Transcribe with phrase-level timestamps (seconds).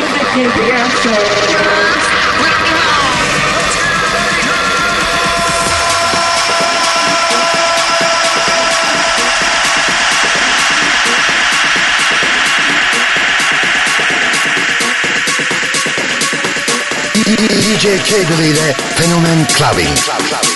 [17.14, 20.49] DJ Cable ile Fenomen Clubbing.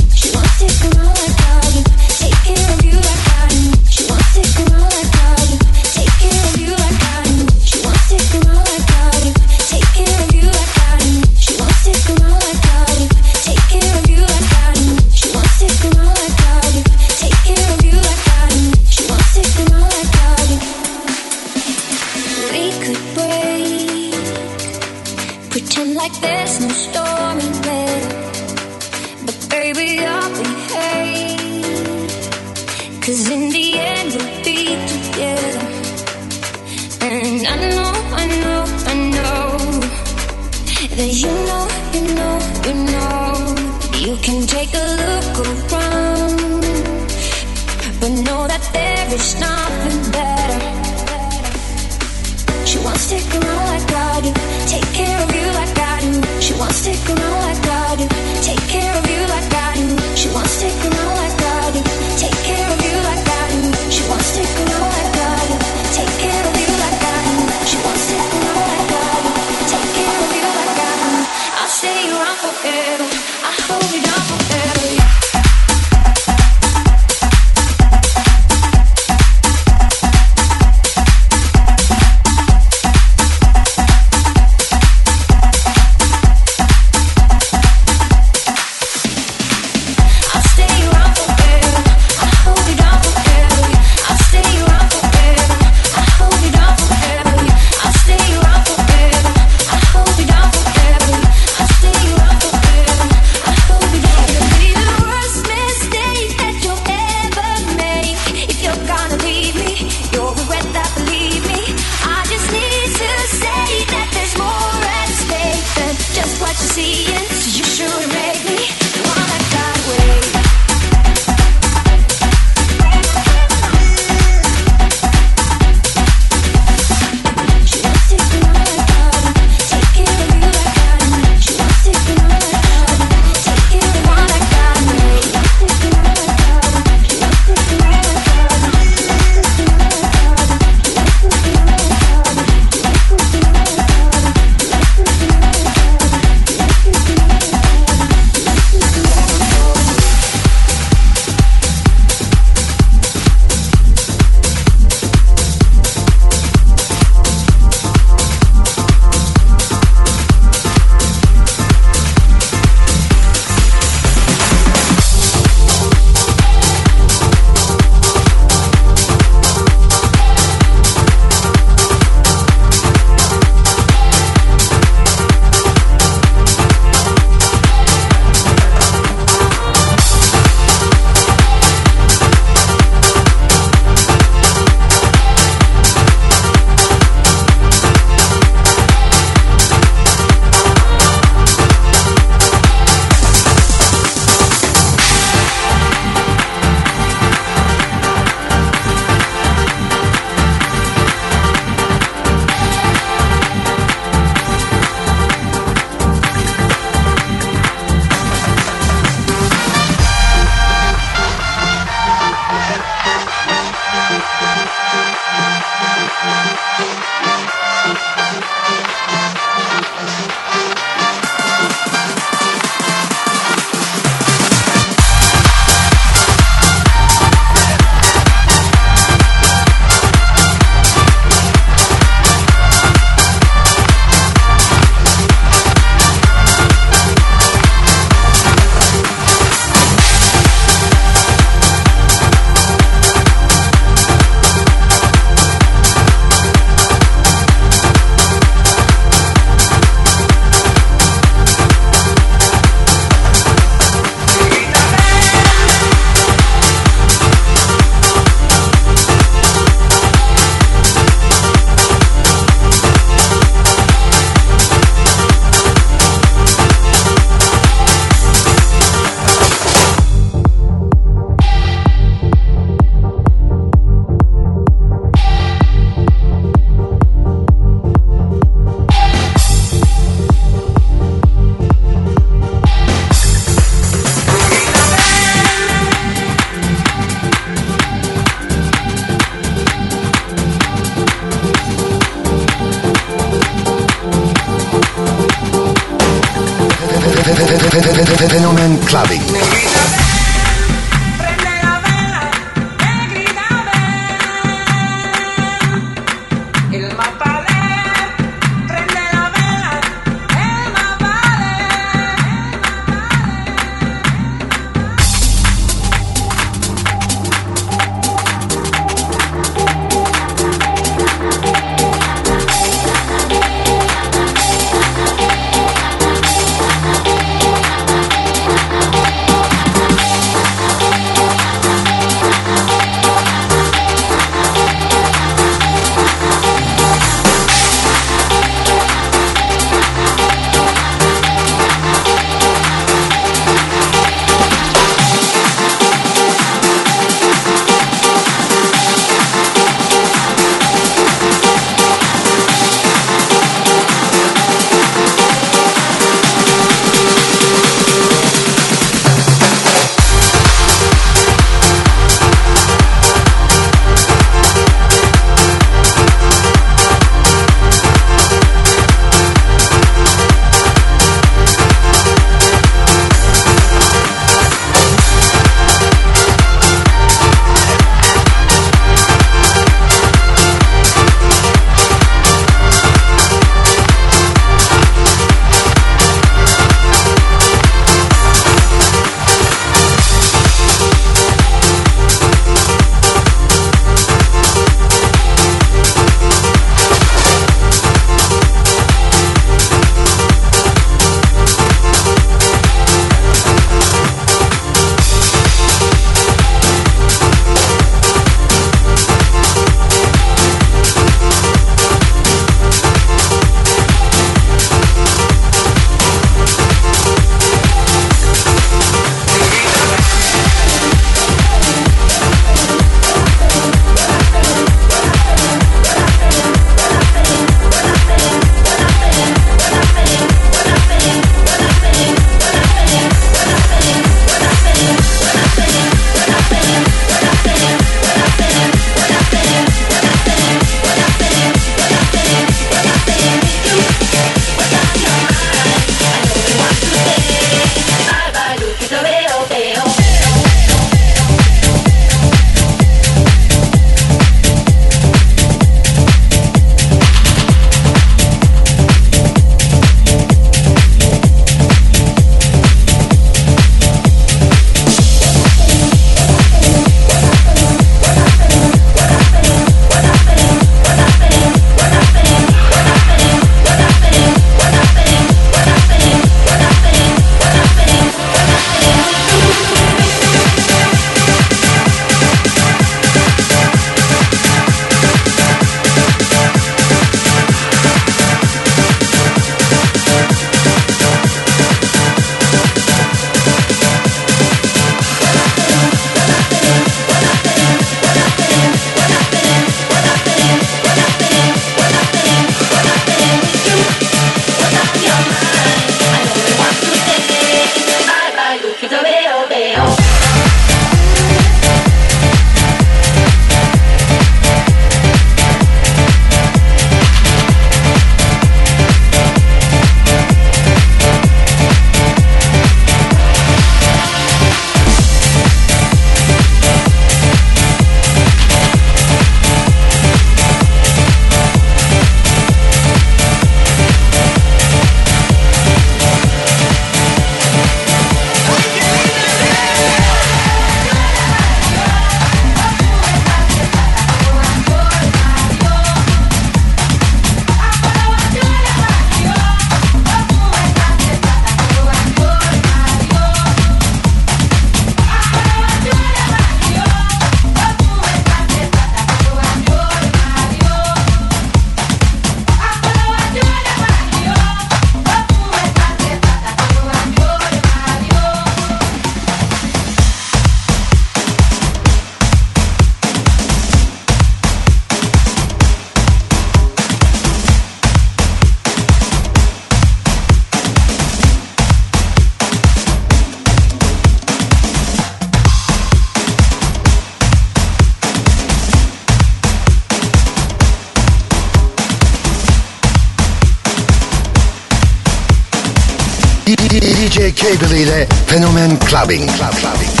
[597.57, 599.27] The Fenomen Clubbing.
[599.27, 600.00] Clubbing.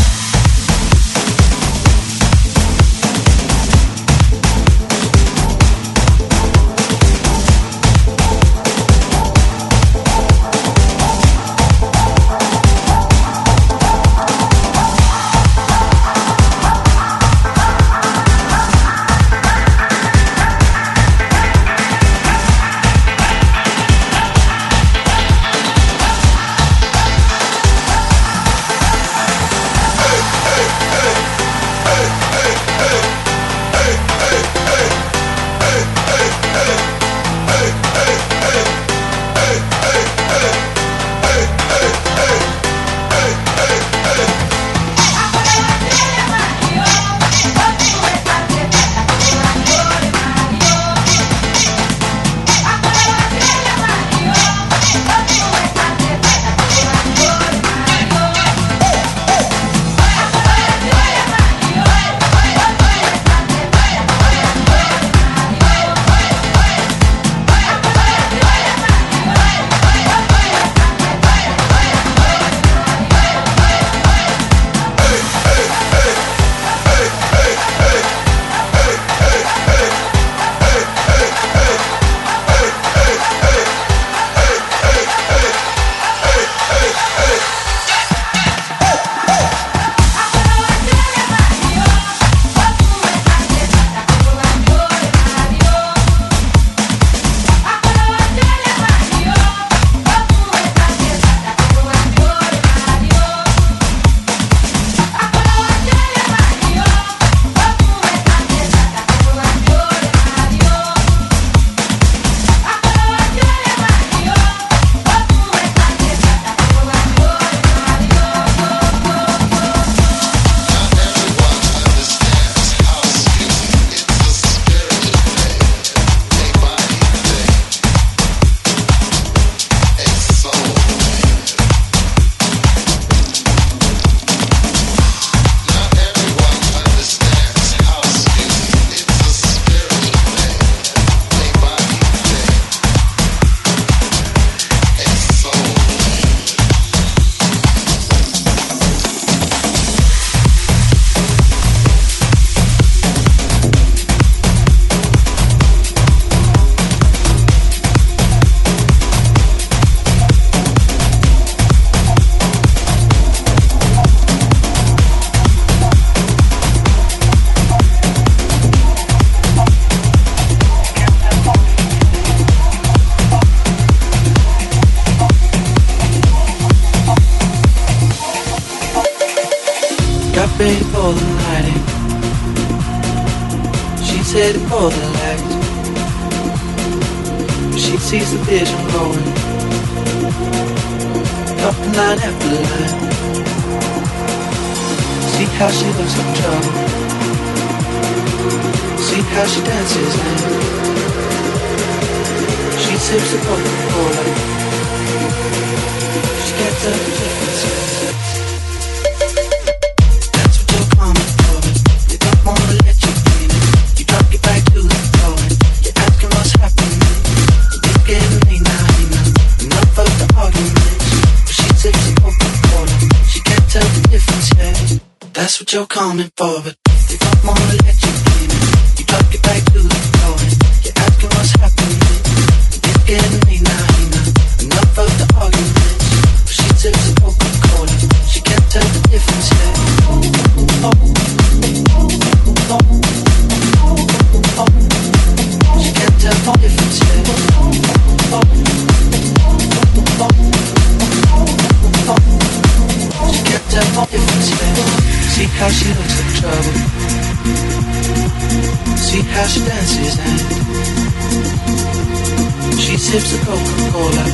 [263.11, 264.25] sips of Coca-Cola.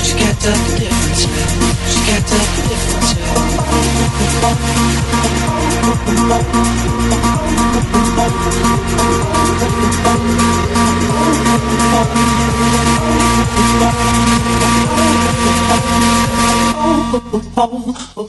[0.00, 1.48] She can't tell the difference, man.
[1.92, 3.28] She can't tell the difference, man.
[3.34, 3.60] Oh,
[17.32, 18.21] oh, oh, oh.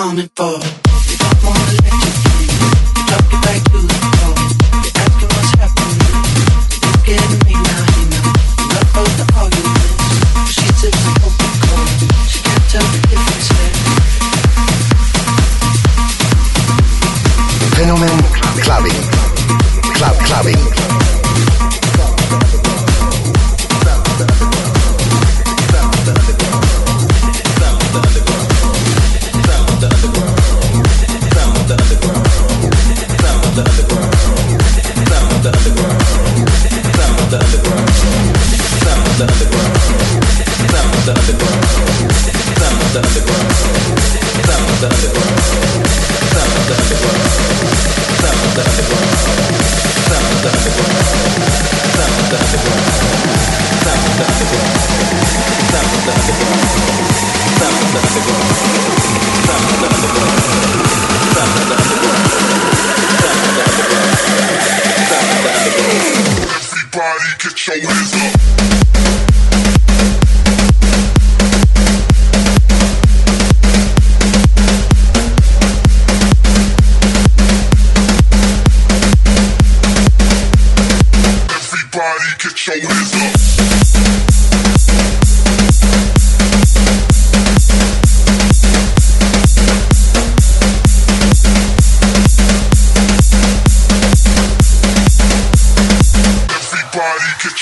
[0.00, 0.89] Coming for.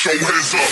[0.09, 0.68] Get your hands up.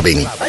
[0.00, 0.39] Club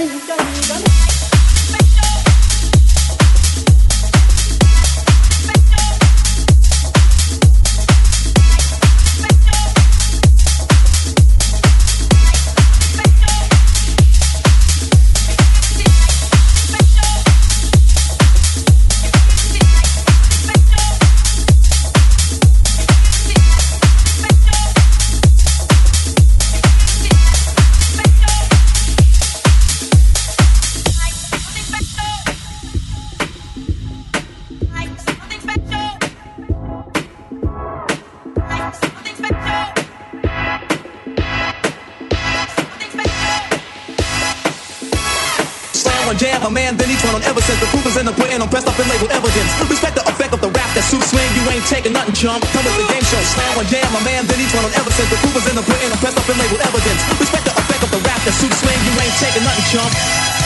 [55.76, 57.02] is in I'm pressed up and labeled evidence.
[57.20, 60.41] Respect the effect of the rap that suits swing, you ain't taking nothing, chump.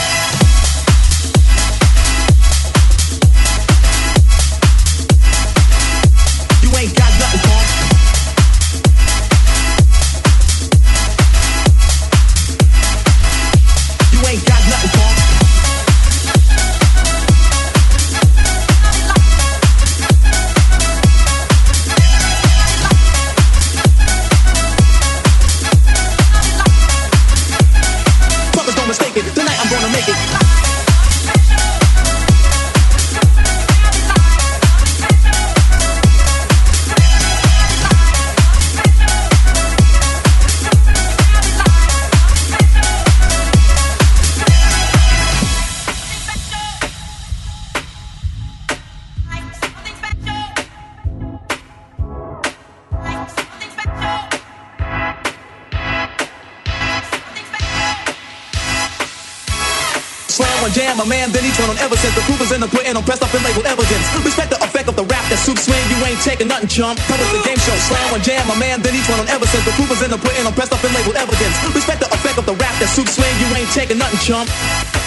[62.86, 64.06] In pudding, I'm pressed up and labeled evidence.
[64.22, 66.98] Respect the effect of the rap that suits swing, you ain't taking nothing, chump.
[67.10, 69.46] Come with the game show, slam on jam, a man, then each one on ever
[69.46, 71.54] since the proof is in the pudding, I'm pressed up and labeled evidence.
[71.74, 74.46] Respect the effect of the rap that suits swing, you ain't taking nothing, chump.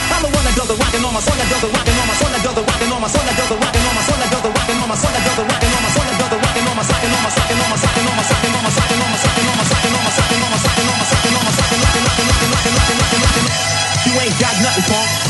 [0.10, 2.08] I'm the one that does the rockin' on my son that does the rockin' on
[2.10, 4.04] my son that does the rockin' on my son that does the rockin' on my
[4.04, 6.06] son that does the rockin' on my son that does the rockin' on my son
[6.10, 8.26] that does the rockin' on my sockin' on my sockin' on my sockin' on my
[8.26, 10.58] sockin' on my sockin' on my sockin' on my sockin' on my sockin' on my
[10.60, 13.80] sockin' on my sockin' on my sockin' lockin' lockin' lockin' lockin' lockin' lockin' lockin' lockin'
[14.10, 15.10] You ain't got nothing, punk.
[15.24, 15.29] You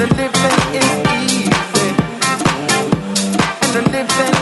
[0.00, 1.90] the living is easy,
[3.62, 4.39] and the living.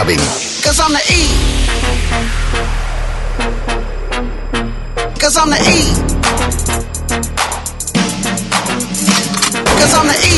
[0.00, 0.18] Clubbing.
[0.64, 1.28] Cause I'm the E.
[5.20, 5.92] Cause I'm the E.
[9.76, 10.34] Cause I'm the E.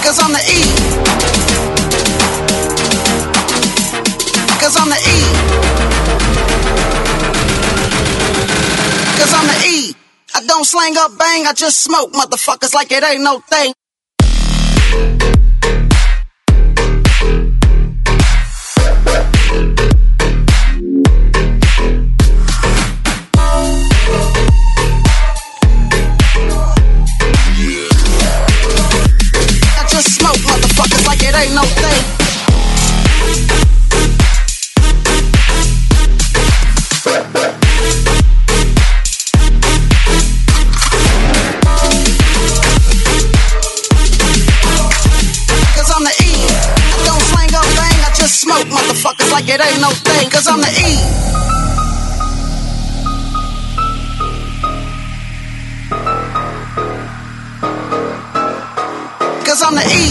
[0.00, 0.60] Cause I'm the E.
[4.58, 5.18] Cause I'm the E.
[9.18, 9.94] Cause I'm the E.
[10.34, 13.74] I don't slang up bang, I just smoke motherfuckers like it ain't no thing.
[49.58, 50.30] It ain't no thing.
[50.30, 50.94] Cause I'm the E.
[59.44, 60.04] Cause I'm the E.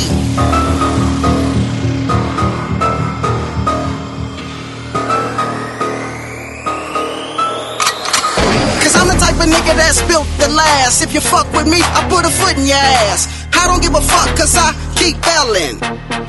[8.81, 11.01] Cause I'm the type of nigga that's built to last.
[11.01, 13.36] If you fuck with me, I put a foot in your ass.
[13.57, 15.81] I don't give a fuck cause I keep belling.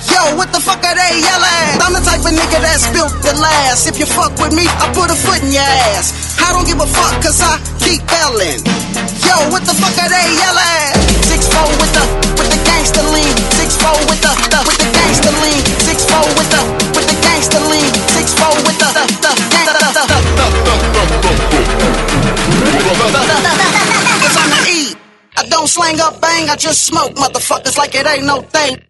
[0.09, 1.79] Yo, what the fuck are they yelling?
[1.85, 3.87] I'm the type of nigga that's built to last.
[3.87, 6.39] If you fuck with me, I put a foot in your ass.
[6.41, 8.65] I don't give a fuck cause I keep belling.
[9.27, 10.95] Yo, what the fuck are they yelling?
[11.29, 12.05] Six four with the
[12.41, 13.35] with the gangster lean.
[13.53, 15.61] Six four with the, the with the gangster lean.
[15.85, 16.63] Six four with the
[16.97, 17.91] with the gangster lean.
[18.17, 19.33] Six four with the the the
[19.67, 20.17] the the the
[22.89, 23.48] Cause I'm the E.
[25.39, 28.83] I don't slang up bang, I just smoke motherfuckers like it ain't no thing.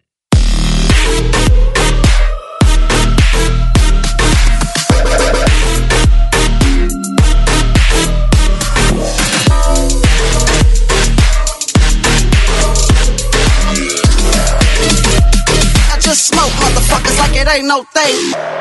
[15.91, 18.59] I just smoke motherfuckers like it ain't no thing.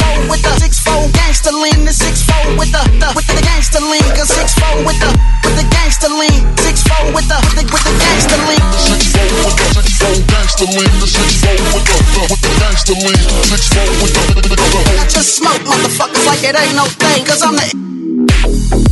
[0.00, 3.40] Four with the six four gangster lean, the six four with the, the with the
[3.44, 5.10] gangster lean, cause six four with the
[5.44, 8.62] with the gangster lean, six four with the with the, with the gangster lean.
[8.80, 11.96] Six four with the six four gangster lean, the six four with the
[12.30, 14.80] with the gangster lean, six four with the the the.
[14.98, 18.89] I just smoke motherfuckers like it ain't no thing, cause I'm the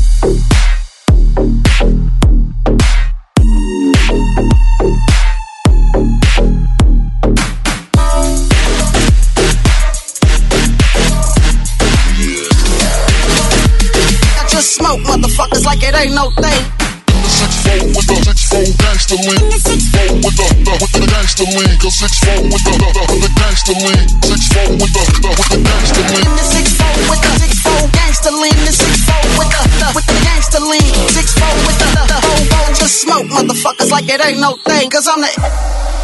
[14.79, 16.63] smoke motherfuckers like it ain't no thing.
[17.29, 20.47] Six four with the six four gangster lean, six four with the
[20.81, 24.69] with the gangster lean, cause six four with the with the gangster lean, six four
[24.79, 25.03] with the
[25.35, 26.31] with the gangster lean.
[26.39, 30.63] Six four with the six four gangster lean, six four with the, with the gangster
[30.63, 32.61] lean, six four with the the, the ho ho.
[32.79, 35.98] Just smoke motherfuckers like it ain't no thing, cause I'm the